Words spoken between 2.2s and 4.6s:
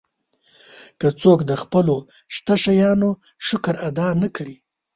شته شیانو شکر ادا نه کړي.